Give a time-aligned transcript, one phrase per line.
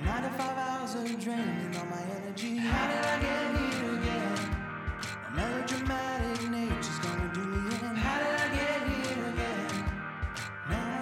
[0.00, 2.56] My nine to five hours are draining all my energy.
[2.56, 4.56] How did I get here again?
[6.50, 7.96] Nature's gonna do me in.
[7.96, 9.84] How did I get here again?
[10.70, 10.94] Now.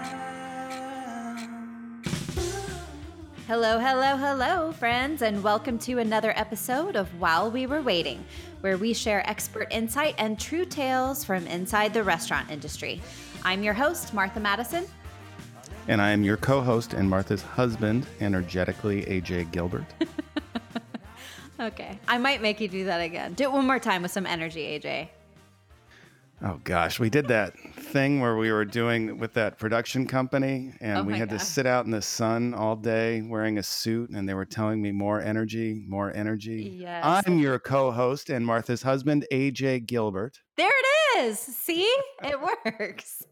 [3.47, 8.25] Hello, hello, hello, friends, and welcome to another episode of While We Were Waiting,
[8.63, 13.03] where we share expert insight and true tales from inside the restaurant industry.
[13.45, 14.87] I'm your host, Martha Madison.
[15.89, 19.87] And I am your co host and Martha's husband, energetically AJ Gilbert.
[21.59, 23.33] Okay, I might make you do that again.
[23.33, 25.09] Do it one more time with some energy, AJ.
[26.43, 27.55] oh gosh, we did that
[27.87, 31.39] thing where we were doing with that production company and Oh we had God.
[31.39, 34.83] to sit out in the sun all day wearing a suit and they were telling
[34.83, 36.77] me more energy, more energy.
[36.81, 37.03] Yes.
[37.05, 40.41] I'm your co host and Martha's husband, AJ Gilbert.
[40.57, 41.39] There it is.
[41.39, 41.83] See,
[42.25, 42.39] it
[42.81, 43.23] works.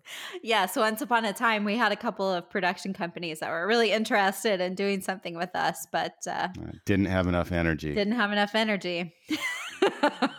[0.42, 3.90] Yes, once upon a time, we had a couple of production companies that were really
[3.92, 6.48] interested in doing something with us, but uh,
[6.86, 7.94] didn't have enough energy.
[7.94, 9.14] didn't have enough energy.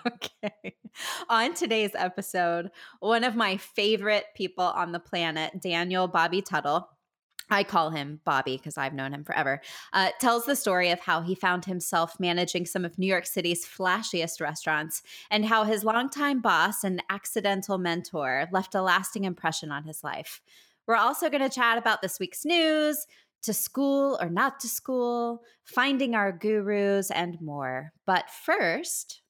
[0.08, 0.76] okay.
[1.30, 6.90] On today's episode, one of my favorite people on the planet, Daniel Bobby Tuttle,
[7.50, 9.62] I call him Bobby because I've known him forever,
[9.94, 13.66] uh, tells the story of how he found himself managing some of New York City's
[13.66, 19.84] flashiest restaurants and how his longtime boss and accidental mentor left a lasting impression on
[19.84, 20.42] his life.
[20.88, 23.06] We're also going to chat about this week's news,
[23.44, 27.94] to school or not to school, finding our gurus, and more.
[28.08, 29.22] But first,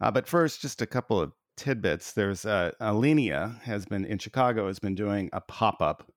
[0.00, 2.12] Uh, but first, just a couple of tidbits.
[2.12, 6.10] There's uh, Alinea has been in Chicago has been doing a pop up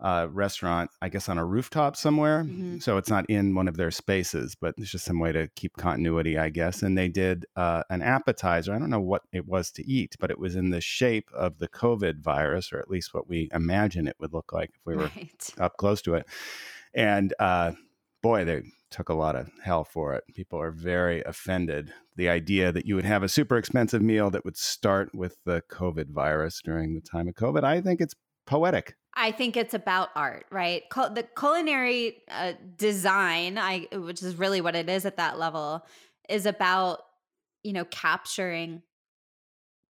[0.00, 2.44] uh, restaurant, I guess on a rooftop somewhere.
[2.44, 2.80] Mhm.
[2.80, 5.76] So it's not in one of their spaces, but it's just some way to keep
[5.76, 6.82] continuity, I guess.
[6.82, 8.72] And they did uh, an appetizer.
[8.72, 11.58] I don't know what it was to eat, but it was in the shape of
[11.58, 14.96] the COVID virus, or at least what we imagine it would look like if we
[14.96, 15.50] were right.
[15.58, 16.26] up close to it.
[16.94, 17.72] And uh,
[18.22, 20.24] boy, they took a lot of hell for it.
[20.34, 21.92] People are very offended.
[22.16, 25.62] The idea that you would have a super expensive meal that would start with the
[25.70, 28.14] COVID virus during the time of COVID, I think it's
[28.46, 28.96] poetic.
[29.14, 30.82] I think it's about art, right?
[30.94, 35.84] The culinary uh, design, I which is really what it is at that level,
[36.28, 37.00] is about
[37.64, 38.82] you know capturing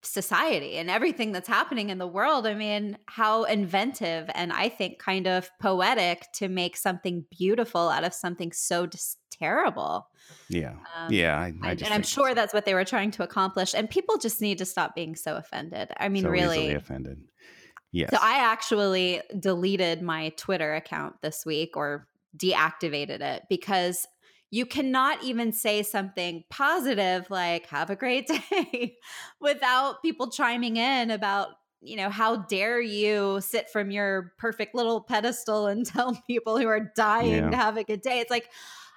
[0.06, 2.48] society and everything that's happening in the world.
[2.48, 8.04] I mean, how inventive and I think kind of poetic to make something beautiful out
[8.04, 10.08] of something so just terrible.
[10.50, 10.76] Yeah.
[10.96, 11.38] Um, yeah.
[11.38, 13.74] I, I and I'm sure that's what they were trying to accomplish.
[13.74, 15.92] And people just need to stop being so offended.
[15.98, 16.74] I mean, so really.
[16.74, 17.20] offended.
[17.92, 18.10] Yes.
[18.12, 24.06] So I actually deleted my Twitter account this week or deactivated it because
[24.56, 28.96] you cannot even say something positive like have a great day
[29.42, 31.50] without people chiming in about
[31.82, 36.68] you know how dare you sit from your perfect little pedestal and tell people who
[36.68, 37.50] are dying Yeah.
[37.50, 38.20] to have a good day.
[38.22, 38.50] It's like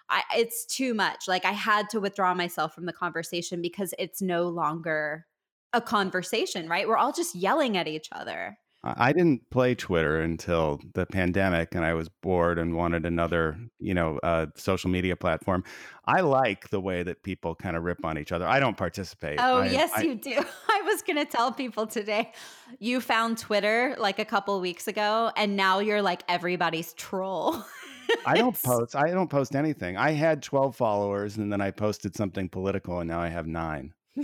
[0.08, 1.26] I, it's too much.
[1.26, 5.26] Like i had to withdraw myself from the conversation because it's no longer
[5.72, 6.86] a conversation right?
[6.86, 11.84] We're all just yelling at each other I didn't play Twitter until the pandemic, and
[11.84, 15.64] I was bored and wanted another, you know, uh, social media platform.
[16.06, 18.46] I like the way that people kind of rip on each other.
[18.46, 19.40] I don't participate.
[19.42, 20.30] Oh, I- yes, I- you do.
[20.70, 22.32] I was going to tell people today
[22.78, 27.64] you found Twitter like a couple weeks ago, and now you're like everybody's troll.
[28.26, 28.94] I don't post.
[28.96, 29.96] I don't post anything.
[29.96, 33.92] I had twelve followers, and then I posted something political, and now I have nine.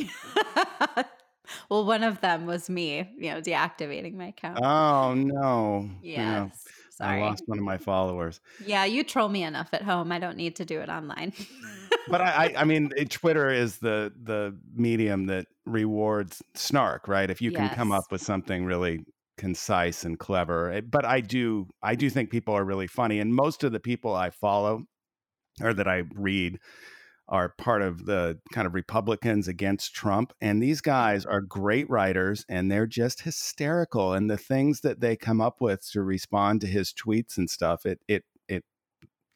[1.70, 4.60] well, one of them was me, you know, deactivating my account.
[4.62, 5.90] Oh no!
[6.02, 6.66] Yeah, yes.
[6.90, 7.18] Sorry.
[7.22, 8.40] I lost one of my followers.
[8.64, 10.12] Yeah, you troll me enough at home.
[10.12, 11.32] I don't need to do it online.
[12.08, 17.30] But I, I, I mean, it- Twitter is the the medium that rewards snark, right?
[17.30, 19.00] If you can come up with something really
[19.36, 20.70] concise and clever.
[20.70, 23.80] Eh, But I do, I do think people are really funny, and most of the
[23.80, 24.84] people I follow
[25.60, 26.58] or that I read
[27.28, 30.32] are part of the kind of Republicans against Trump.
[30.40, 34.12] And these guys are great writers and they're just hysterical.
[34.12, 37.86] And the things that they come up with to respond to his tweets and stuff,
[37.86, 38.64] it it it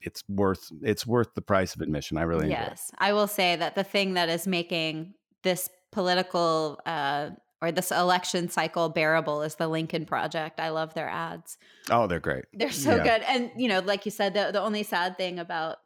[0.00, 2.18] it's worth it's worth the price of admission.
[2.18, 2.90] I really yes.
[2.98, 7.30] I will say that the thing that is making this political uh,
[7.60, 10.60] or this election cycle bearable is the Lincoln Project.
[10.60, 11.58] I love their ads.
[11.90, 12.44] Oh, they're great.
[12.52, 13.02] They're so Yeah.
[13.02, 13.22] good.
[13.22, 15.78] And, you know, like you said, the, the only sad thing about,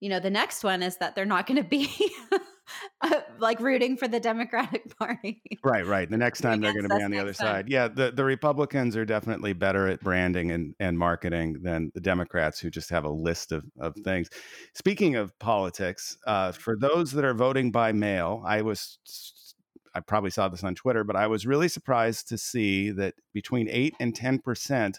[0.00, 1.90] you know, the next one is that they're not going to be
[3.02, 5.42] uh, like rooting for the Democratic Party.
[5.62, 6.10] Right, right.
[6.10, 7.46] The next time they're going to be on the other time.
[7.46, 7.68] side.
[7.68, 12.58] Yeah, the, the Republicans are definitely better at branding and, and marketing than the Democrats,
[12.58, 14.30] who just have a list of, of things.
[14.74, 19.54] Speaking of politics, uh, for those that are voting by mail, I was,
[19.94, 23.68] I probably saw this on Twitter, but I was really surprised to see that between
[23.68, 24.94] 8 and 10%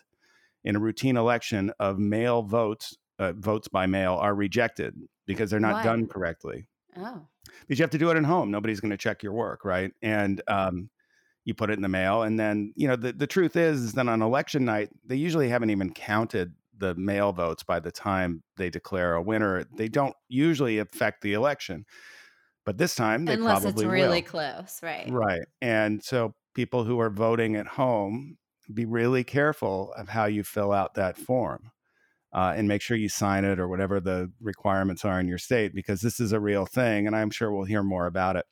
[0.63, 4.95] in a routine election of mail votes uh, votes by mail are rejected
[5.27, 5.83] because they're not Why?
[5.83, 6.67] done correctly.
[6.97, 7.21] Oh.
[7.61, 8.49] Because you have to do it at home.
[8.49, 9.91] Nobody's going to check your work, right?
[10.01, 10.89] And um,
[11.45, 13.93] you put it in the mail, and then you know the the truth is, is
[13.93, 18.43] that on election night they usually haven't even counted the mail votes by the time
[18.57, 19.65] they declare a winner.
[19.75, 21.85] They don't usually affect the election,
[22.65, 24.29] but this time they Unless probably it's really will.
[24.29, 25.09] close, right?
[25.09, 25.41] Right.
[25.61, 28.37] And so people who are voting at home,
[28.73, 31.71] be really careful of how you fill out that form
[32.33, 35.73] uh, and make sure you sign it or whatever the requirements are in your state
[35.73, 37.07] because this is a real thing.
[37.07, 38.45] And I'm sure we'll hear more about it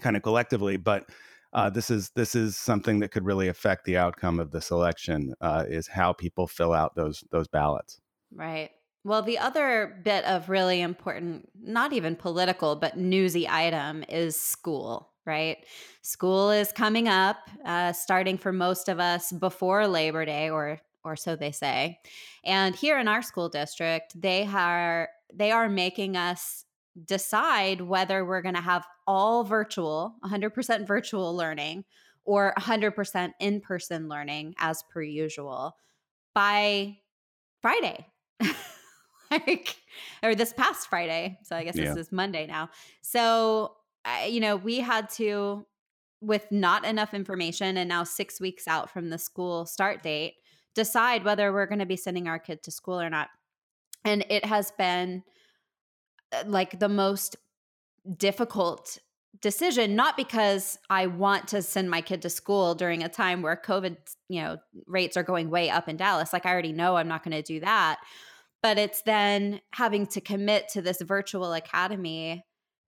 [0.00, 0.76] kind of collectively.
[0.76, 1.08] But
[1.52, 5.34] uh, this is this is something that could really affect the outcome of this election
[5.40, 8.00] uh, is how people fill out those those ballots.
[8.34, 8.70] Right.
[9.04, 15.12] Well, the other bit of really important, not even political, but newsy item is school,
[15.24, 15.64] right?
[16.02, 21.16] School is coming up, uh, starting for most of us before Labor Day, or or
[21.16, 21.98] so they say.
[22.44, 26.64] And here in our school district, they are they are making us
[27.04, 31.84] decide whether we're going to have all virtual, 100% virtual learning,
[32.24, 35.76] or 100% in person learning as per usual
[36.34, 36.98] by
[37.62, 38.06] Friday.
[39.30, 39.76] like
[40.22, 41.38] or this past Friday.
[41.42, 41.94] So I guess Yeah.
[41.94, 42.70] this is Monday now.
[43.02, 45.66] So I, you know, we had to
[46.20, 50.34] with not enough information and now 6 weeks out from the school start date
[50.78, 53.30] decide whether we're going to be sending our kid to school or not.
[54.04, 55.24] And it has been
[56.32, 57.34] uh, like the most
[58.16, 58.98] difficult
[59.42, 63.60] decision not because I want to send my kid to school during a time where
[63.62, 63.96] covid
[64.28, 67.22] you know rates are going way up in Dallas like I already know I'm not
[67.22, 67.98] going to do that
[68.62, 72.42] but it's then having to commit to this virtual academy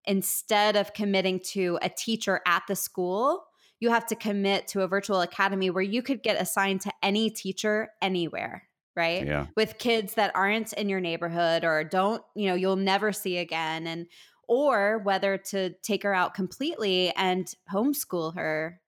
[0.07, 3.45] instead of committing to a teacher at the school
[3.81, 7.31] you have to commit to a virtual academy where you could get assigned to any
[7.31, 8.65] teacher anywhere
[8.97, 9.47] right Yeah.
[9.57, 13.87] with kids that aren't in your neighborhood or don't you know you'll never see again
[13.87, 14.07] and
[14.49, 18.81] or whether to take her out completely and homeschool her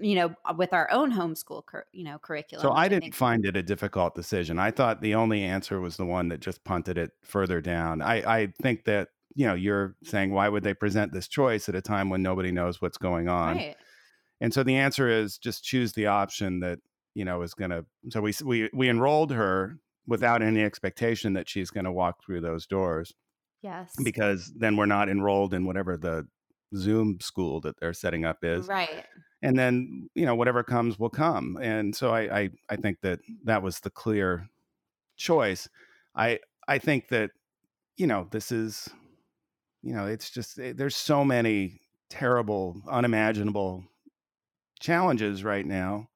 [0.00, 3.14] you know uh, with our own homeschool cur- you know curriculum So I didn't think-
[3.14, 4.58] find it a difficult decision.
[4.58, 8.00] I thought the only answer was the one that just punted it further down.
[8.00, 11.74] I, I think that, you know, you're saying why would they present this choice at
[11.74, 13.56] a time when nobody knows what's going on?
[13.56, 13.76] right
[14.40, 16.78] And so the answer is just choose the option that,
[17.14, 21.48] you know, is going to so we we we enrolled her without any expectation that
[21.48, 23.12] she's going to walk through those doors
[23.62, 23.92] yes.
[24.02, 26.26] because then we're not enrolled in whatever the
[26.76, 28.66] Zoom school that they're setting up is.
[28.66, 29.04] Right.
[29.42, 31.58] And then you know whatever comes will come.
[31.60, 34.48] And so I, I i think that that was the clear
[35.16, 35.68] choice.
[36.14, 37.30] I i think that
[37.96, 38.88] you know this is
[39.82, 41.80] you know it's just eh, there's so many
[42.10, 43.84] terrible unimaginable
[44.78, 46.08] challenges right now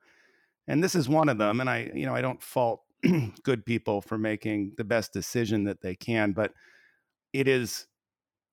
[0.66, 2.82] and this is one of them and i you know i don't fault
[3.42, 6.52] good people for making the best decision that they can but
[7.32, 7.86] it is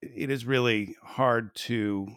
[0.01, 2.07] it is really hard to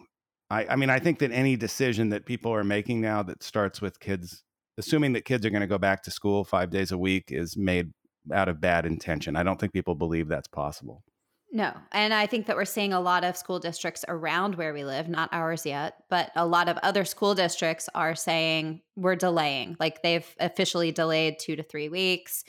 [0.49, 3.81] I, I mean i think that any decision that people are making now that starts
[3.81, 4.43] with kids
[4.77, 7.55] assuming that kids are going to go back to school five days a week is
[7.55, 7.91] made
[8.31, 9.35] out of bad intention.
[9.35, 11.03] I don't think people believe that's possible
[11.55, 11.71] No.
[11.91, 15.07] And I think that we're seeing a lot of school districts around where we live,
[15.07, 19.77] not ours yet, but a lot of other school districts are saying we're delaying.
[19.79, 22.43] Like they've officially delayed two to three weeks.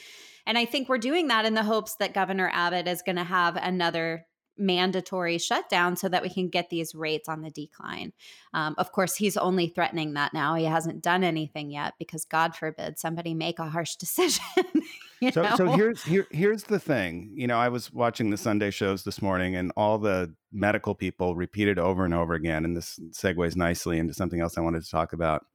[0.47, 3.25] And I think we're doing that in the hopes that Governor Abbott is going to
[3.25, 4.25] have another
[4.57, 8.13] mandatory shutdown so that we can get these rates on the decline.
[8.53, 10.55] Um, of course, he's only threatening that now.
[10.55, 14.45] He hasn't done anything yet because, God forbid, somebody make a harsh decision.
[15.33, 15.57] so know?
[15.57, 19.23] so here's here here's the thing you know i was watching the sunday shows this
[19.23, 23.99] morning and all the medical people repeated over and over again and this segues nicely
[23.99, 25.47] into something else i wanted to talk about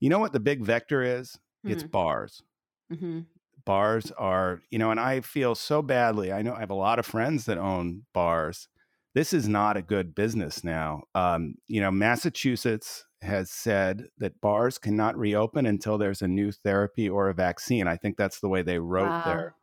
[0.00, 1.88] you know what the big vector is it's Hmm.
[1.90, 2.42] bars
[2.90, 3.26] Mhm.
[3.68, 6.98] Bars are you know and i feel so badly i know i have a lot
[6.98, 8.66] of friends that own bars.
[9.14, 11.02] This is not a good business now.
[11.14, 17.08] Um, you know massachusetts has said that bars cannot reopen until there's a new therapy
[17.10, 17.86] or a vaccine.
[17.88, 19.24] I think that's the way they wrote Wow.
[19.26, 19.54] their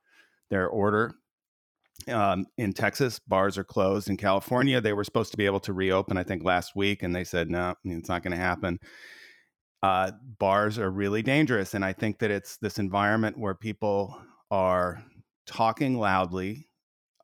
[0.52, 1.16] their order.
[2.08, 4.08] Um, in texas bars are closed.
[4.10, 7.16] In california they were supposed to be able to reopen i think last week and
[7.16, 8.78] they said no it's not going to happen
[9.86, 11.75] uh, bars are really dangerous.
[11.75, 15.04] And I think that it's this environment where people are
[15.46, 16.68] talking loudly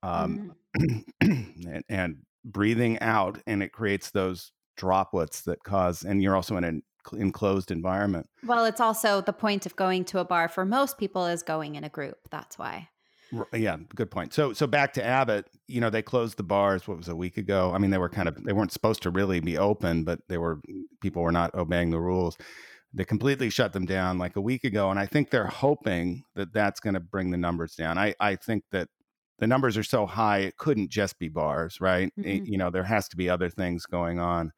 [0.03, 1.03] um, Mhm.
[1.21, 6.63] and, and breathing out, and it creates those droplets that cause, and you're also in
[6.63, 6.81] an
[7.13, 8.27] enclosed environment.
[8.45, 11.75] Well, it's also the point of going to a bar for most people is going
[11.75, 12.17] in a group.
[12.29, 12.89] That's why.
[13.53, 14.33] Yeah, good point.
[14.33, 15.47] So, so back to Abbott.
[15.67, 16.87] You know, they closed the bars.
[16.87, 17.71] What was a week ago?
[17.73, 20.37] I mean, they were kind of they weren't supposed to really be open, but they
[20.37, 20.59] were
[21.01, 22.37] people were not obeying the rules.
[22.93, 26.51] They completely shut them down like a week ago, and I think they're hoping that
[26.53, 27.97] that's going to bring the numbers down.
[27.97, 28.89] I I think that
[29.39, 32.11] the numbers are so high, it couldn't just be bars, right?
[32.17, 32.47] It- Mhm.
[32.47, 34.51] you know, there has to be other things going on.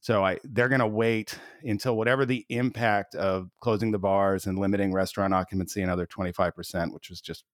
[0.00, 4.58] So I they're going to wait until whatever the impact of closing the bars and
[4.58, 7.44] limiting restaurant occupancy another 25%, which was just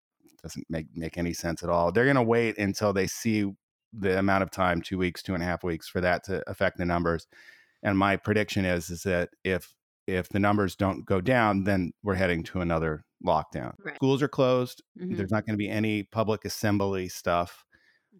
[0.43, 1.93] doesn't make make any sense at all.
[1.93, 3.51] They're going to wait until they see
[3.93, 6.79] the amount of time, two weeks, two and a half weeks, for that to affect
[6.79, 7.27] the numbers.
[7.83, 9.75] And my prediction is is that if
[10.07, 13.75] if the numbers don't go down, then we're heading to another lockdown.
[13.85, 13.97] Right.
[13.97, 14.83] Schools are closed.
[14.99, 15.17] Mhm.
[15.17, 17.65] There's not going to be any public assembly stuff.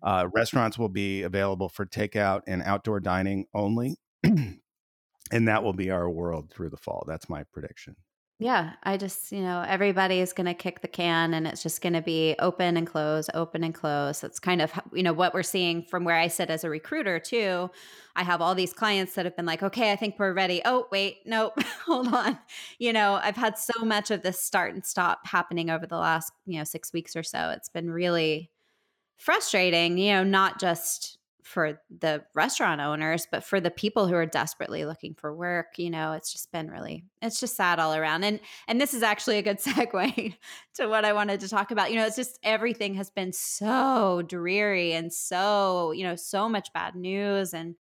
[0.03, 3.97] Uh, restaurants will be available for takeout and outdoor dining only.
[4.23, 7.05] and that will be our world through the fall.
[7.07, 7.97] That's my prediction.
[8.43, 11.83] Yeah, I just, you know, everybody is going to kick the can and it's just
[11.83, 14.23] going to be open and close, open and close.
[14.23, 17.21] That's kind of, you know, what we're seeing from where I sit as a recruiter
[17.21, 17.71] too.
[18.17, 20.63] I have all these clients that have been like, okay, I think we're ready.
[20.65, 21.53] Oh, wait, nope,
[21.85, 22.39] hold on.
[22.79, 26.33] You know, I've had so much of this start and stop happening over the last,
[26.47, 27.51] you know, six weeks or so.
[27.51, 28.51] It's been really
[29.19, 31.19] frustrating, you know, not just
[31.51, 35.91] for the restaurant owners, but for the people who are desperately looking for work, you
[35.91, 38.23] know, it's just been really, it's just sad all around.
[38.23, 38.39] And
[38.69, 40.35] and this is actually a good segue
[40.75, 41.91] to what I wanted to talk about.
[41.91, 46.73] You know, it's just everything has been so dreary and so, you know, so much
[46.73, 47.53] bad news.
[47.53, 47.75] And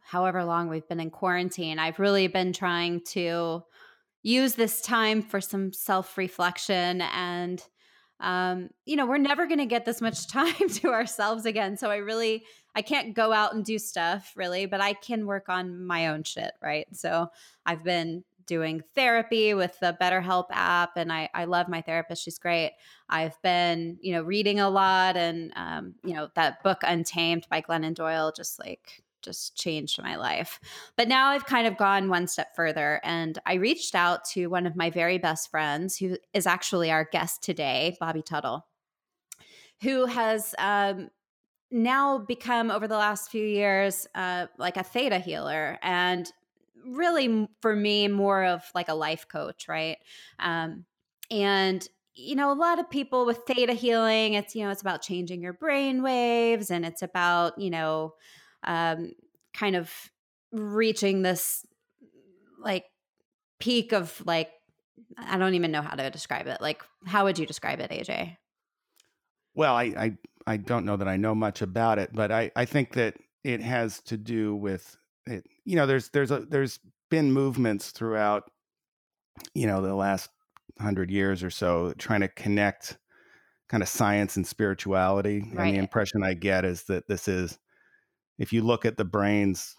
[0.00, 3.62] however long we've been in quarantine, I've really been trying to
[4.22, 7.62] use this time for some self reflection and
[8.20, 11.76] um, you know, we're never going to get this much time to ourselves again.
[11.76, 15.48] So I really, I can't go out and do stuff really, but I can work
[15.48, 16.86] on my own shit, right?
[16.92, 17.28] So
[17.66, 22.24] I've been doing therapy with the BetterHelp app, and I, I love my therapist.
[22.24, 22.72] She's great.
[23.08, 27.62] I've been, you know, reading a lot, and um, you know, that book Untamed by
[27.62, 30.60] Glennon Doyle just like just changed my life.
[30.96, 34.66] But now I've kind of gone one step further and I reached out to one
[34.66, 38.66] of my very best friends who is actually our guest today, Bobby Tuttle,
[39.82, 41.10] who has um,
[41.70, 46.30] now become over the last few years uh, like a theta healer and
[46.86, 49.98] really for me more of like a life coach, right?
[50.38, 50.84] Um,
[51.30, 55.02] and you know, a lot of people with theta healing, it's, you know, it's about
[55.02, 58.14] changing your brain waves and it's about, you know,
[58.64, 59.12] um,
[59.54, 59.90] kind of
[60.52, 61.64] reaching this
[62.58, 62.84] like
[63.58, 64.50] peak of like
[65.16, 66.60] I don't even know how to describe it.
[66.60, 68.36] Like, how would you describe it, AJ?
[69.54, 72.64] Well, I, I I don't know that I know much about it, but I, I
[72.64, 75.44] think that it has to do with it.
[75.64, 76.78] You know, there's there's a there's
[77.10, 78.50] been movements throughout,
[79.54, 80.30] you know, the last
[80.78, 82.96] hundred years or so trying to connect
[83.68, 85.44] kind of science and spirituality.
[85.56, 87.58] And the impression I get is that this is,
[88.40, 89.76] if you look at the brain's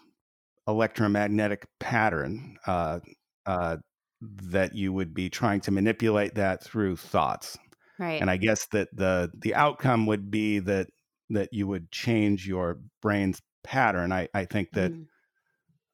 [0.66, 3.00] electromagnetic pattern, uh,
[3.44, 3.76] uh,
[4.20, 7.58] that you would be trying to manipulate that through thoughts
[7.98, 8.20] Right.
[8.20, 10.88] and i guess that the the outcome would be that
[11.30, 15.06] that you would change your brain's pattern i i think that Mhm.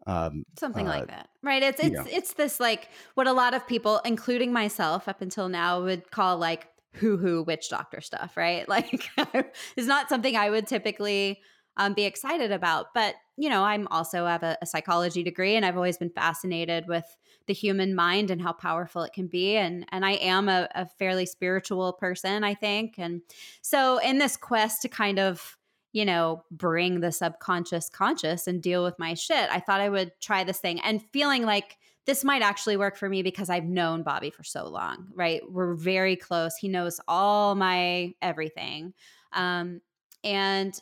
[0.06, 2.04] um something uh, like that right it's it's know.
[2.10, 6.36] it's this like what a lot of people including myself up until now would call
[6.38, 9.08] like hoo hoo witch doctor stuff right like
[9.76, 11.40] it's not something i would typically
[11.78, 15.64] um, be excited about but you know i'm also have a, a psychology degree and
[15.64, 17.16] i've always been fascinated with
[17.46, 20.86] the human mind and how powerful it can be and and i am a, a
[20.86, 23.22] fairly spiritual person i think and
[23.62, 25.56] so in this quest to kind of
[25.92, 29.48] you know, bring the subconscious conscious and deal with my shit.
[29.50, 33.08] I thought I would try this thing and feeling like this might actually work for
[33.08, 35.42] me because I've known Bobby for so long, right?
[35.50, 36.56] We're very close.
[36.56, 38.94] He knows all my everything.
[39.32, 39.82] Um,
[40.24, 40.72] and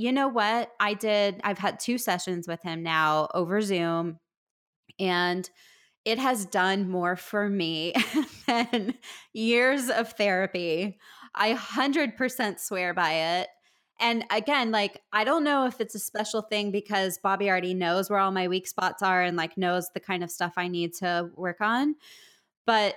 [0.00, 0.72] you know what?
[0.80, 4.18] I did, I've had two sessions with him now over Zoom,
[4.98, 5.48] and
[6.06, 7.92] it has done more for me
[8.46, 8.94] than
[9.34, 10.98] years of therapy.
[11.34, 13.48] I 100% swear by it.
[14.00, 18.08] And again, like, I don't know if it's a special thing because Bobby already knows
[18.08, 20.94] where all my weak spots are and like knows the kind of stuff I need
[20.94, 21.96] to work on.
[22.66, 22.94] But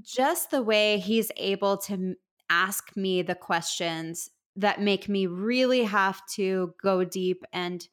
[0.00, 2.14] just the way he's able to
[2.48, 7.86] ask me the questions that make me really have to go deep and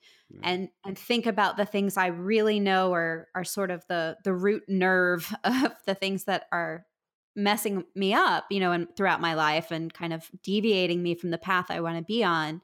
[0.44, 4.34] and and think about the things I really know are are sort of the the
[4.34, 6.86] root nerve of the things that are
[7.36, 11.32] messing me up, you know, and throughout my life and kind of deviating me from
[11.32, 12.62] the path I want to be on.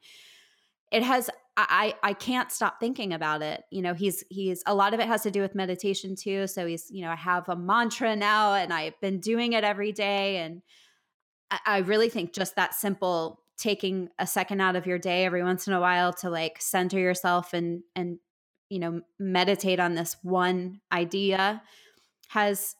[0.91, 3.63] It has I I can't stop thinking about it.
[3.71, 6.47] You know, he's he's a lot of it has to do with meditation too.
[6.47, 9.91] So he's, you know, I have a mantra now and I've been doing it every
[9.91, 10.37] day.
[10.37, 10.61] And
[11.49, 15.43] I, I really think just that simple taking a second out of your day every
[15.43, 18.19] once in a while to like center yourself and and
[18.69, 21.61] you know meditate on this one idea
[22.29, 22.75] has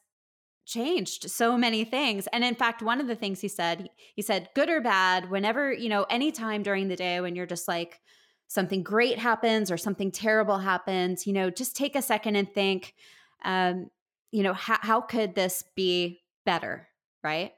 [0.66, 2.28] changed so many things.
[2.34, 5.72] And in fact, one of the things he said, he said, good or bad, whenever,
[5.72, 8.02] you know, anytime during the day when you're just like,
[8.48, 12.94] something great happens or something terrible happens, you know, just take a second and think,
[13.44, 13.90] um,
[14.32, 16.88] you know, how, how could this be better?
[17.24, 17.54] Right.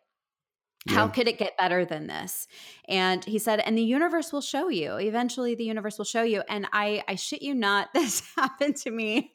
[0.89, 2.47] How could it get better than this?
[2.87, 4.95] And he said, and the universe will show you.
[4.95, 6.43] Eventually, the universe will show you.
[6.49, 9.33] And I, I shit you not, this happened to me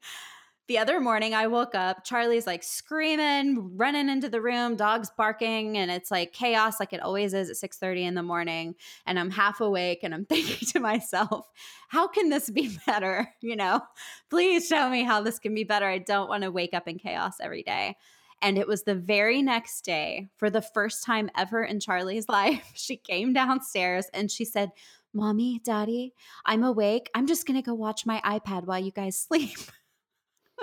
[0.66, 5.76] the other morning I woke up, Charlie's like screaming, running into the room, dogs barking,
[5.76, 8.75] and it's like chaos like it always is at 6 30 in the morning.
[9.04, 11.50] And I'm half awake and I'm thinking to myself,
[11.88, 13.28] how can this be better?
[13.42, 13.82] You know,
[14.30, 15.87] please show me how this can be better.
[15.87, 17.96] I don't want to wake up in chaos every day.
[18.44, 22.72] And it was the very next day, for the first time ever in Charlie's life,
[22.74, 24.70] she came downstairs and she said,
[25.14, 26.12] Mommy, Daddy,
[26.44, 27.10] I'm awake.
[27.14, 29.56] I'm just going to go watch my iPad while you guys sleep.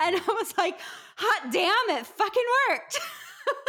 [0.00, 0.78] and I was like,
[1.16, 3.00] hot damn, it fucking worked.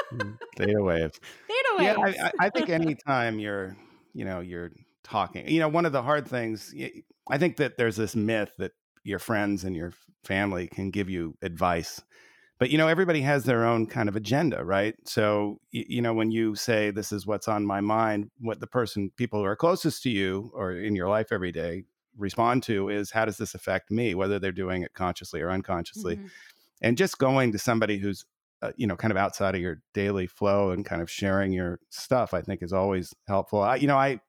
[0.10, 1.20] Hmm, Theta waves.
[1.48, 2.16] Theta waves.
[2.18, 3.78] Yeah, I, I think anytime you're,
[4.14, 4.72] you know, you're
[5.04, 6.74] talking, you know, one of the hard things,
[7.30, 8.74] I think that there's this myth that
[9.04, 9.94] your friends and your
[10.26, 12.02] family can give you advice.
[12.60, 14.96] But, you know, everybody has their own kind of agenda, right?
[15.06, 19.12] So, you know, when you say, this is what's on my mind, what the person,
[19.16, 21.84] people who are closest to you or in your life every day
[22.18, 26.18] respond to is how does this affect me whether they're doing it consciously or unconsciously
[26.18, 26.28] mm-hmm.
[26.82, 28.26] and just going to somebody who's
[28.62, 31.80] uh, you know kind of outside of your daily flow and kind of sharing your
[31.90, 34.20] stuff i think is always helpful I, you know i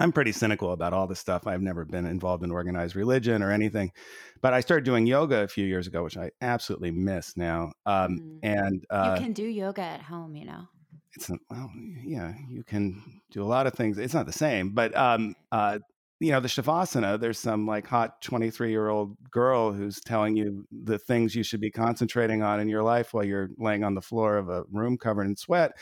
[0.00, 1.46] i'm pretty cynical about all this stuff.
[1.46, 3.92] I've never been involved in organized religion or anything
[4.40, 8.18] but i started doing yoga a few years ago which i absolutely miss now um,
[8.18, 8.38] mm-hmm.
[8.42, 10.68] and uh, you can do yoga at home you know?
[11.14, 11.70] It's well
[12.04, 13.98] yeah you can do a lot of things.
[13.98, 15.78] It's not the same but um, uh,
[16.22, 20.64] you know the shavasana there's some like hot 23 year old girl who's telling you
[20.70, 24.00] the things you should be concentrating on in your life while you're laying on the
[24.00, 25.72] floor of a room covered in sweat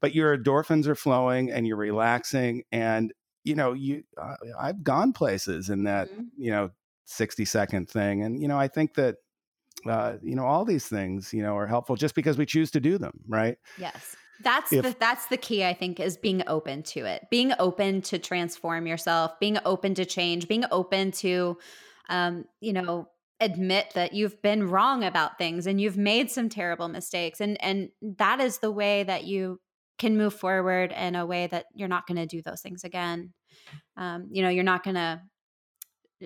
[0.00, 3.12] but your endorphins are flowing and you're relaxing and
[3.46, 6.22] you know you uh, i've gone places in that mm-hmm.
[6.36, 6.70] you know
[7.04, 9.16] 60 second thing and you know i think that
[9.86, 12.80] uh, you know all these things you know are helpful just because we choose to
[12.80, 16.82] do them right yes that's if, the that's the key I think is being open
[16.84, 17.26] to it.
[17.30, 21.56] Being open to transform yourself, being open to change, being open to
[22.08, 23.08] um, you know,
[23.40, 27.90] admit that you've been wrong about things and you've made some terrible mistakes and and
[28.00, 29.60] that is the way that you
[29.98, 33.32] can move forward in a way that you're not going to do those things again.
[33.96, 35.20] Um, you know, you're not going to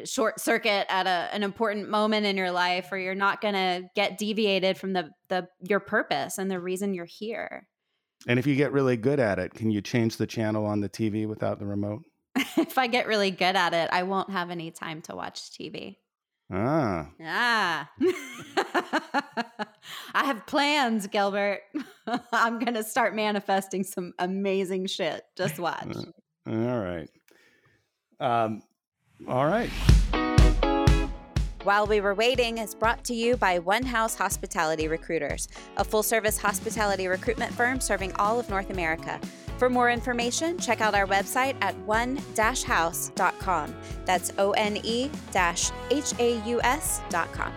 [0.05, 3.83] short circuit at a, an important moment in your life or you're not going to
[3.97, 7.67] get deviated from the the your purpose and the reason you're here
[8.27, 10.89] and if you get really good at it, can you change the channel on the
[10.89, 12.03] TV without the remote?
[12.37, 15.97] if I get really good at it, I won't have any time to watch TV.
[16.53, 17.07] Ah.
[17.25, 17.91] Ah.
[20.15, 21.61] I have plans, Gilbert.
[22.33, 25.25] I'm going to start manifesting some amazing shit.
[25.37, 25.97] Just watch.
[26.47, 27.09] All right.
[28.19, 28.63] Um,
[29.29, 29.71] all right.
[31.63, 36.03] While We Were Waiting is brought to you by One Haus Hospitality Recruiters, a full
[36.03, 39.21] service hospitality recruitment firm serving all of North America.
[39.61, 43.75] For more information, check out our website at one haus.com.
[44.07, 47.53] That's O N E H A U S.com.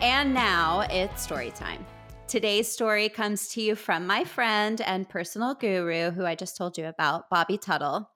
[0.00, 1.84] And now it's story time.
[2.26, 6.78] Today's story comes to you from my friend and personal guru, who I just told
[6.78, 8.08] you about, Bobby Tuttle.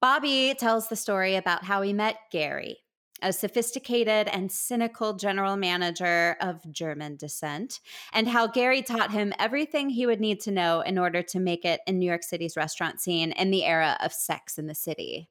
[0.00, 2.78] Bobby tells the story about how he met Gary,
[3.22, 7.80] a sophisticated and cynical general manager of German descent,
[8.12, 11.64] and how Gary taught him everything he would need to know in order to make
[11.64, 15.28] it in New York City's restaurant scene in the era of sex in the city.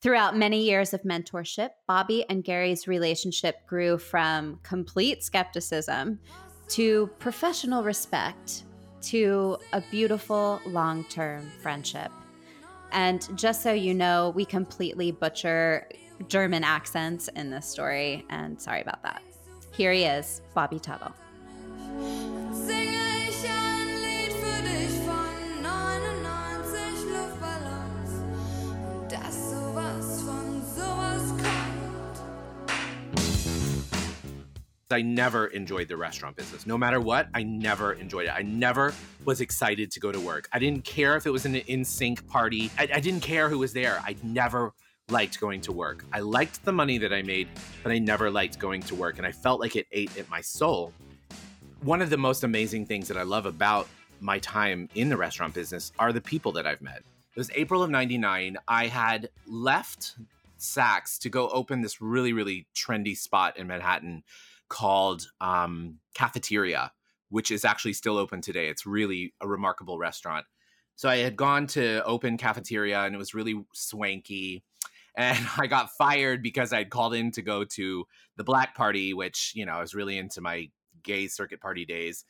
[0.00, 6.18] Throughout many years of mentorship, Bobby and Gary's relationship grew from complete skepticism
[6.68, 8.64] to professional respect
[9.02, 12.10] to a beautiful long term friendship.
[12.92, 15.88] And just so you know, we completely butcher
[16.28, 19.22] German accents in this story, and sorry about that.
[19.72, 21.12] Here he is, Bobby Tuttle.
[34.92, 36.66] I never enjoyed the restaurant business.
[36.66, 38.32] No matter what, I never enjoyed it.
[38.34, 38.92] I never
[39.24, 40.48] was excited to go to work.
[40.52, 42.70] I didn't care if it was an NSYNC party.
[42.78, 44.02] I, I didn't care who was there.
[44.04, 44.72] I never
[45.10, 46.04] liked going to work.
[46.12, 47.48] I liked the money that I made,
[47.82, 49.18] but I never liked going to work.
[49.18, 50.92] And I felt like it ate at my soul.
[51.82, 53.88] One of the most amazing things that I love about
[54.20, 56.98] my time in the restaurant business are the people that I've met.
[56.98, 58.56] It was April of 99.
[58.68, 60.16] I had left
[60.58, 64.22] Saks to go open this really, really trendy spot in Manhattan
[64.68, 66.92] called um, Cafeteria,
[67.30, 68.68] which is actually still open today.
[68.68, 70.46] It's really a remarkable restaurant.
[70.96, 74.62] So I had gone to open cafeteria and it was really swanky.
[75.20, 78.06] And I got fired because I'd called in to go to
[78.36, 80.70] the black party, which, you know, I was really into my
[81.02, 82.24] gay circuit party days.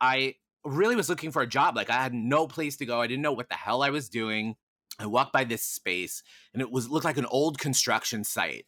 [0.00, 1.76] I really was looking for a job.
[1.76, 3.00] Like I had no place to go.
[3.00, 4.56] I didn't know what the hell I was doing.
[4.98, 8.66] I walked by this space and it was looked like an old construction site.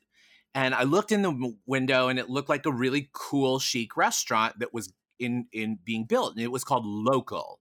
[0.55, 4.61] And I looked in the window and it looked like a really cool chic restaurant
[4.61, 7.61] that was in in being built and it was called Local.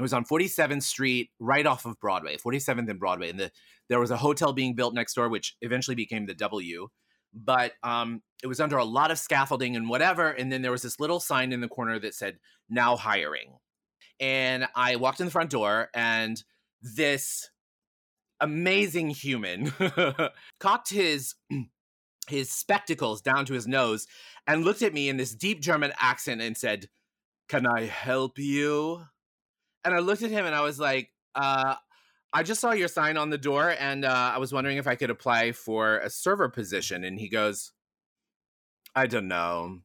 [0.00, 3.28] It was on 47th Street, right off of Broadway, 47th and Broadway.
[3.28, 3.52] And the,
[3.90, 6.88] there was a hotel being built next door, which eventually became the W.
[7.34, 10.30] But um, it was under a lot of scaffolding and whatever.
[10.30, 12.38] And then there was this little sign in the corner that said,
[12.70, 13.58] now hiring.
[14.18, 16.42] And I walked in the front door, and
[16.80, 17.50] this
[18.40, 19.70] amazing human
[20.60, 21.34] cocked his
[22.26, 24.06] his spectacles down to his nose
[24.46, 26.88] and looked at me in this deep German accent and said,
[27.48, 29.04] "Can I help you?"
[29.84, 31.76] And I looked at him and I was like, uh,
[32.32, 34.94] "I just saw your sign on the door, and uh, I was wondering if I
[34.94, 37.72] could apply for a server position." And he goes,
[38.94, 39.80] "I don't know,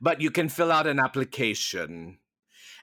[0.00, 2.18] but you can fill out an application."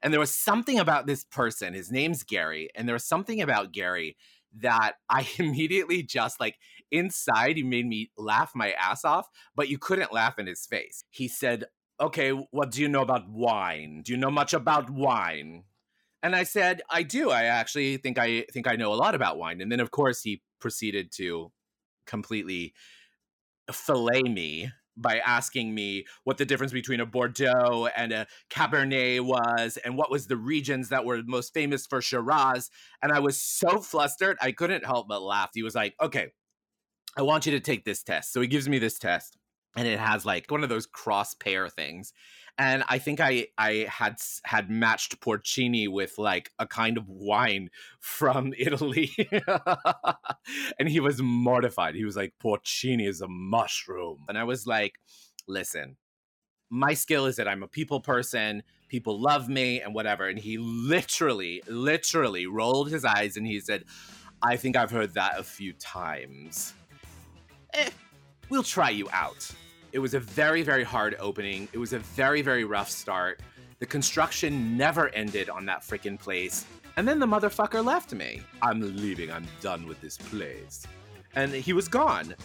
[0.04, 1.74] And there was something about this person.
[1.74, 4.16] His name's Gary, and there was something about Gary
[4.60, 6.58] that I immediately just like
[6.92, 11.04] inside he made me laugh my ass off, but you couldn't laugh in his face.
[11.10, 11.66] He said,
[12.00, 14.02] "Okay, what do you know about wine?
[14.04, 15.64] Do you know much about wine?"
[16.24, 17.30] And I said, "I do.
[17.30, 20.22] I actually think I think I know a lot about wine." And then of course
[20.22, 21.52] he proceeded to
[22.06, 22.74] completely
[23.72, 29.78] fillet me by asking me what the difference between a Bordeaux and a Cabernet was
[29.78, 32.72] and what was the regions that were most famous for Shiraz.
[33.02, 35.52] And I was so flustered, I couldn't help but laugh.
[35.54, 36.32] He was like, okay,
[37.16, 38.34] I want you to take this test.
[38.34, 39.38] So he gives me this test
[39.76, 42.12] and it has like one of those cross pair things
[42.58, 47.70] and i think i i had had matched porcini with like a kind of wine
[48.00, 49.12] from italy.
[50.80, 51.96] And he was mortified.
[51.96, 54.26] He was like porcini is a mushroom.
[54.28, 55.00] And i was like
[55.48, 55.98] listen
[56.70, 58.64] my skill is that i'm a people person.
[58.90, 60.28] People love me and whatever.
[60.28, 63.84] And he literally literally rolled his eyes and he said
[64.42, 66.74] i think i've heard that a few times.
[67.74, 67.90] Eh,
[68.50, 69.52] we'll try you out
[69.92, 71.68] it was a very, very hard opening.
[71.74, 73.40] It was a very, very rough start.
[73.80, 76.66] The construction never ended on that freaking place.
[76.98, 78.42] And then the motherfucker left me.
[78.62, 79.32] I'm leaving.
[79.32, 80.86] I'm done with this place.
[81.36, 82.36] And he was gone.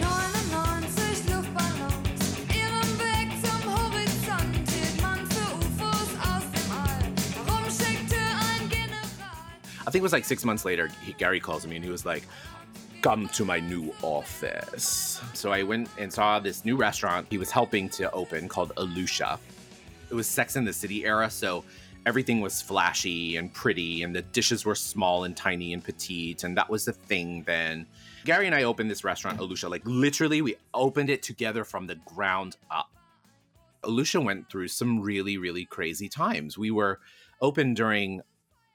[0.00, 7.46] 99 Luftballons, ihren Weg zum Horizont hielt man für UFOs aus dem All.
[7.46, 9.46] Warum schickte ein General?
[9.86, 12.04] I think it was like six months later, he, Gary calls me and he was
[12.04, 12.24] like,
[13.02, 15.20] Come to my new office.
[15.34, 19.40] So I went and saw this new restaurant he was helping to open called Alusha.
[20.08, 21.64] It was Sex in the City era, so
[22.06, 26.56] everything was flashy and pretty, and the dishes were small and tiny and petite, and
[26.56, 27.86] that was the thing then.
[28.24, 29.68] Gary and I opened this restaurant, Alusha.
[29.68, 32.88] Like literally, we opened it together from the ground up.
[33.82, 36.56] Alusha went through some really, really crazy times.
[36.56, 37.00] We were
[37.40, 38.22] open during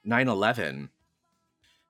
[0.04, 0.90] 9 11.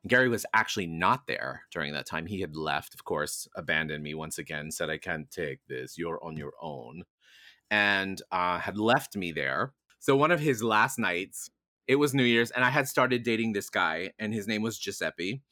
[0.06, 2.26] Gary was actually not there during that time.
[2.26, 5.98] He had left, of course, abandoned me once again, said, I can't take this.
[5.98, 7.02] You're on your own.
[7.70, 9.72] And uh, had left me there.
[9.98, 11.50] So one of his last nights,
[11.88, 14.78] it was New Year's, and I had started dating this guy, and his name was
[14.78, 15.42] Giuseppe.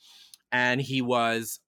[0.52, 1.60] And he was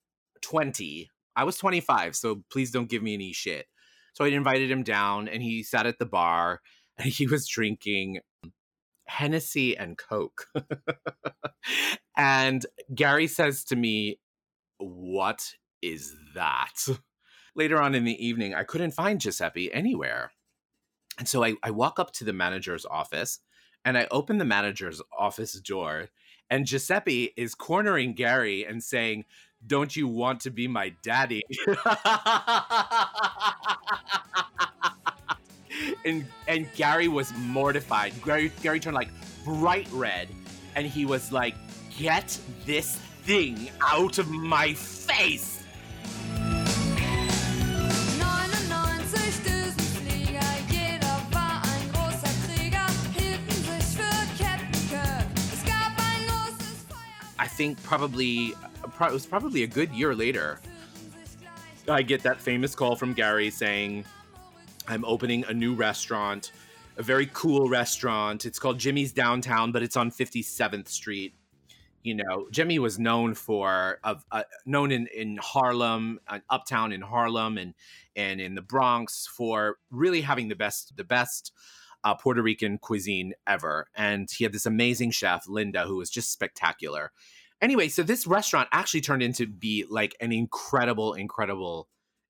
[0.43, 1.11] 20.
[1.35, 3.67] I was 25, so please don't give me any shit.
[4.14, 6.61] So I invited him down, and he sat at the bar,
[6.97, 8.21] and he was drinking
[9.09, 10.47] Hennessy and Coke.
[12.16, 14.21] and Gary says to me,
[14.79, 16.87] What is that?
[17.55, 20.33] Later on in the evening, I couldn't find Giuseppe anywhere.
[21.18, 23.40] And so I, I walk up to the manager's office
[23.85, 26.09] and I open the manager's office door,
[26.51, 29.25] and Giuseppe is cornering Gary and saying,
[29.66, 31.42] Don't you want to be my daddy?
[36.05, 38.12] and and Gary was mortified.
[38.25, 39.11] Gary Gary turned like
[39.45, 40.29] bright red,
[40.75, 41.55] and he was like,
[41.99, 45.62] "Get this thing out of my face!"
[48.19, 52.87] 99 Düsenflieger, jeder war ein großer Krieger,
[53.17, 55.27] hielten sich für Captain Kirk.
[55.53, 57.45] Es gab ein großes Feuer.
[57.45, 60.61] I think probably it was probably a good year later.
[61.88, 64.05] I get that famous call from Gary saying,
[64.88, 66.53] "I'm opening a new restaurant,
[66.96, 68.44] a very cool restaurant.
[68.44, 71.35] It's called Jimmy's Downtown, but it's on 57th Street."
[72.03, 77.03] You know, Jimmy was known for of uh, known in in Harlem, uh, uptown in
[77.03, 77.74] Harlem, and
[78.16, 81.53] and in the Bronx for really having the best the best
[82.05, 83.88] uh, Puerto Rican cuisine ever.
[83.94, 87.12] And he had this amazing chef, Linda, who was just spectacular.
[87.61, 91.88] Anyway, so this restaurant actually turned into be like an incredible, incredible,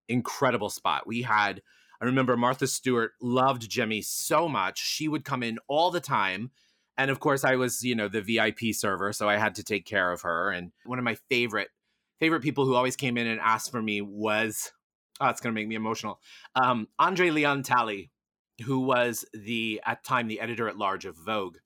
[0.09, 1.07] incredible spot.
[1.07, 1.61] We had,
[2.01, 4.79] I remember Martha Stewart loved Jimmy so much.
[4.79, 6.51] She would come in all the time.
[6.97, 9.85] And of course, I was, you know, the VIP server, so I had to take
[9.85, 10.51] care of her.
[10.51, 11.69] And one of my favorite,
[12.19, 14.73] favorite people who always came in and asked for me was,
[15.21, 16.21] oh, it's going to make me emotional.
[16.55, 18.11] Um, Andre Leon Talley,
[18.65, 21.57] who was the at time the editor at large of Vogue.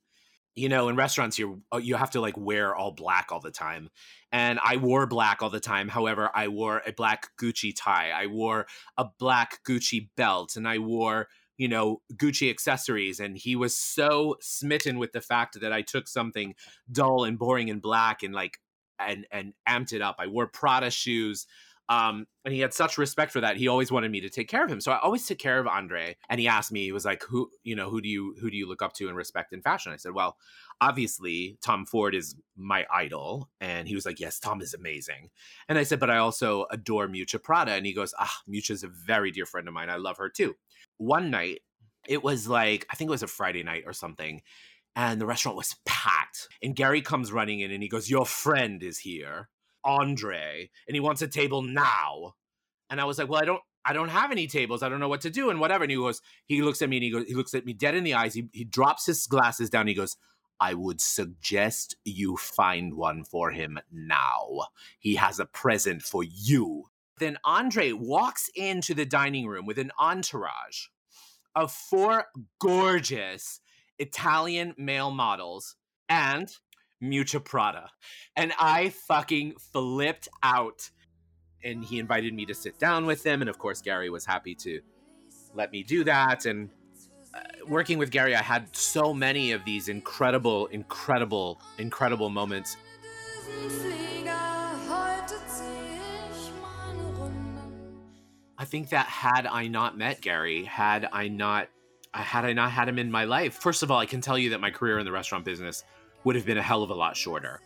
[0.55, 3.51] You know, in restaurants, you uh, you have to like wear all black all the
[3.51, 3.89] time,
[4.31, 5.89] and I wore black all the time.
[5.89, 8.67] However, I wore a black Gucci tie, I wore
[8.99, 13.19] a black Gucci belt, and I wore you know Gucci accessories.
[13.19, 16.55] And he was so smitten with the fact that I took something
[16.91, 18.59] dull and boring and black and like
[18.99, 20.17] and and amped it up.
[20.19, 21.47] I wore Prada shoes.
[21.89, 23.57] Um, and he had such respect for that.
[23.57, 24.81] He always wanted me to take care of him.
[24.81, 26.17] So I always took care of Andre.
[26.29, 28.57] And he asked me, he was like, who, you know, who do you, who do
[28.57, 29.93] you look up to and respect in fashion?
[29.93, 30.37] I said, well,
[30.81, 33.51] obviously Tom Ford is my idol.
[33.61, 35.31] And he was like, yes, Tom is amazing.
[35.69, 37.73] And I said, but I also adore Miuccia Prada.
[37.73, 39.91] And he goes, ah, Miuccia's a very dear friend of mine.
[39.91, 40.57] I love her too.
[40.99, 41.61] One night,
[42.07, 44.43] it was like, I think it was a Friday night or something.
[44.95, 46.49] And the restaurant was packed.
[46.63, 49.49] And Gary comes running in and he goes, Your friend is here.
[49.85, 52.35] Andre and he wants a table now.
[52.91, 54.83] And I was like, well, I don't I don't have any tables.
[54.83, 55.85] I don't know what to do and whatever.
[55.85, 57.95] And he goes, he looks at me and he goes, he looks at me dead
[57.95, 58.35] in the eyes.
[58.35, 59.89] He, he drops his glasses down.
[59.89, 60.17] he goes,
[60.61, 64.69] I would suggest you find one for him now.
[65.01, 66.85] He has a present for you.
[67.19, 70.87] Then Andre walks into the dining room with an entourage
[71.55, 72.27] of four
[72.61, 73.61] gorgeous
[73.99, 75.77] Italian male models
[76.09, 76.49] and
[77.03, 77.91] Miuccia Prada.
[78.37, 80.91] And I fucking flipped out.
[81.65, 83.41] And he invited me to sit down with him.
[83.41, 84.81] And of course, Gary was happy to
[85.55, 86.47] let me do that.
[86.47, 86.71] And
[87.35, 92.77] uh, working with Gary, I had so many of these incredible, incredible, incredible moments.
[98.59, 101.69] I think that had I not met Gary, had I not
[102.15, 104.51] had I not had him in my life, first of all, I can tell you
[104.51, 105.83] that my career in the restaurant business
[106.25, 107.61] would have been a hell of a lot shorter.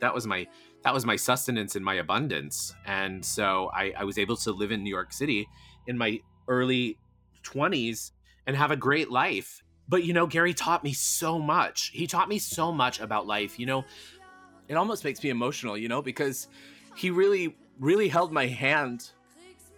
[0.00, 0.46] That was my
[0.82, 2.74] that was my sustenance and my abundance.
[2.86, 5.46] And so I, I was able to live in New York City
[5.86, 6.96] in my early
[7.44, 8.12] 20s
[8.46, 9.62] and have a great life.
[9.88, 11.90] But you know, Gary taught me so much.
[11.92, 13.58] He taught me so much about life.
[13.58, 13.84] You know,
[14.68, 16.48] it almost makes me emotional, you know, because
[16.96, 19.10] he really, really held my hand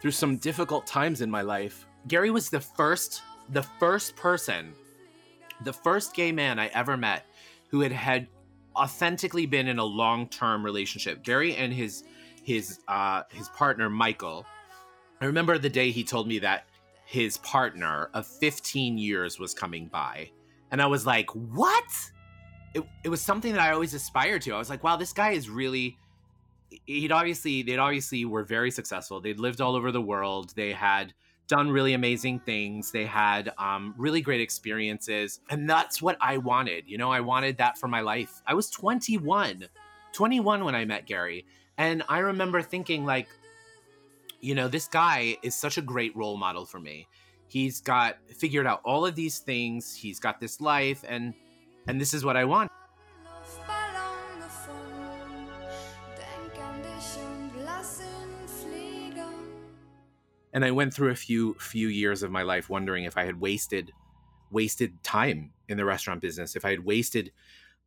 [0.01, 1.87] through some difficult times in my life.
[2.09, 4.73] Gary was the first, the first person,
[5.65, 7.25] the first gay man I ever met
[7.73, 8.29] who had had
[8.77, 11.25] authentically been in a long-term relationship.
[11.25, 12.05] Gary and his
[12.45, 14.47] his uh his partner Michael.
[15.21, 16.67] I remember the day he told me that
[17.05, 20.31] his partner of 15 years was coming by.
[20.71, 21.85] And I was like, "What?"
[22.75, 24.53] It, it was something that I always aspired to.
[24.53, 25.99] I was like, "Wow, this guy is really
[26.87, 29.21] he'd obviously they'd obviously were very successful.
[29.21, 30.53] They'd lived all over the world.
[30.57, 31.15] They had
[31.53, 32.91] done really amazing things.
[32.91, 35.41] They had um, really great experiences.
[35.51, 36.85] And that's what I wanted.
[36.87, 38.41] You know, I wanted that for my life.
[38.47, 39.69] I was 21,
[40.15, 41.45] 21 when I met Gary.
[41.77, 43.29] And I remember thinking, like,
[44.41, 47.07] you know, this guy is such a great role model for me.
[47.49, 49.95] He's got figured out all of these things.
[49.95, 51.35] He's got this life, and
[51.87, 52.73] and this is what I want.
[60.53, 63.41] And I went through a few few years of my life wondering if I had
[63.41, 63.93] wasted
[64.51, 67.33] wasted time in the restaurant business, if I had wasted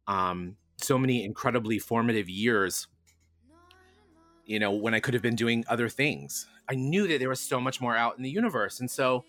[0.07, 2.87] um, so many incredibly formative years,
[4.45, 6.47] you know, when I could have been doing other things.
[6.67, 9.23] I knew that there was so much more out in the universe, and so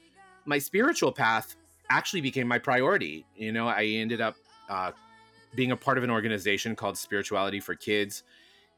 [0.47, 1.57] my spiritual path
[1.91, 3.27] actually became my priority.
[3.37, 4.37] You know, I ended up
[4.71, 4.93] uh,
[5.55, 8.23] being a part of an organization called Spirituality for Kids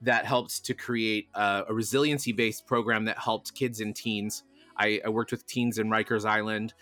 [0.02, 4.44] that helped to create a, a resiliency based program that helped kids and teens.
[4.76, 6.74] I, I worked with teens in Rikers Island.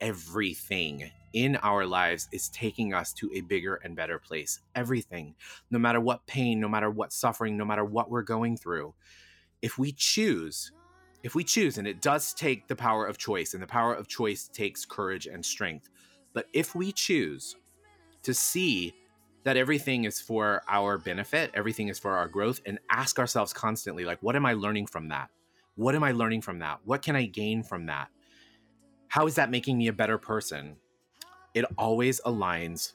[0.00, 4.60] Everything in our lives is taking us to a bigger and better place.
[4.74, 5.36] Everything,
[5.70, 8.94] no matter what pain, no matter what suffering, no matter what we're going through.
[9.62, 10.72] If we choose,
[11.22, 14.08] if we choose, and it does take the power of choice, and the power of
[14.08, 15.88] choice takes courage and strength.
[16.32, 17.56] But if we choose
[18.22, 18.94] to see
[19.44, 24.04] that everything is for our benefit, everything is for our growth, and ask ourselves constantly,
[24.04, 25.30] like, what am I learning from that?
[25.74, 26.78] What am I learning from that?
[26.84, 28.08] What can I gain from that?
[29.12, 30.74] how is that making me a better person?
[31.52, 32.94] It always aligns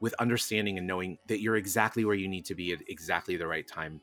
[0.00, 3.46] with understanding and knowing that you're exactly where you need to be at exactly the
[3.46, 4.00] right time.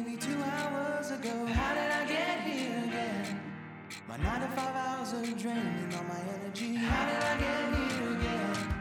[0.00, 1.46] Maybe two hours ago.
[1.46, 3.40] How did I get here again?
[4.08, 6.74] My nine to five hours are draining all my energy.
[6.74, 8.74] How did I get here again?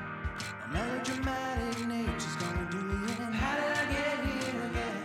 [0.63, 3.33] A melodramatic nature's gonna do me in.
[3.33, 5.03] How did I get here again?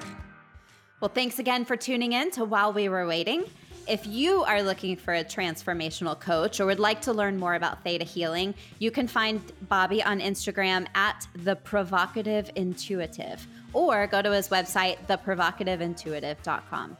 [1.00, 3.44] Well, thanks again for tuning in to While We Were Waiting.
[3.88, 7.82] If you are looking for a transformational coach or would like to learn more about
[7.82, 14.32] Theta Healing, you can find Bobby on Instagram at The Provocative Intuitive or go to
[14.32, 16.96] his website, theprovocativeintuitive.com.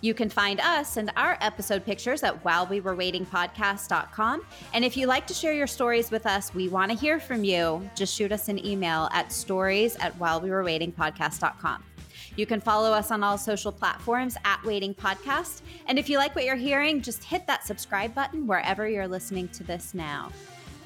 [0.00, 4.46] You can find us and our episode pictures at whilewewerewaitingpodcast.com.
[4.72, 7.42] And if you'd like to share your stories with us, we want to hear from
[7.42, 7.88] you.
[7.94, 11.84] Just shoot us an email at stories at whilewewerewaitingpodcast.com.
[12.36, 15.62] You can follow us on all social platforms at Waiting Podcast.
[15.86, 19.48] And if you like what you're hearing, just hit that subscribe button wherever you're listening
[19.48, 20.32] to this now.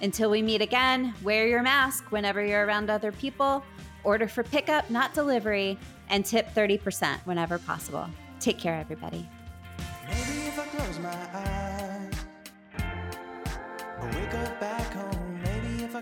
[0.02, 3.64] Until we meet again, wear your mask whenever you're around other people,
[4.08, 8.08] order for pickup, not delivery, and tip 30% whenever possible.
[8.40, 9.28] Take care, everybody.
[10.06, 10.58] Maybe if
[15.94, 16.00] I